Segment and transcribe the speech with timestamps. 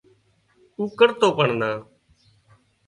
[0.77, 1.71] اوۯکتو پڻ نا